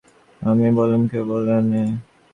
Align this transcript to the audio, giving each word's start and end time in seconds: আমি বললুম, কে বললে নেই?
আমি 0.41 0.67
বললুম, 0.77 1.03
কে 1.11 1.19
বললে 1.29 1.55
নেই? 1.63 1.89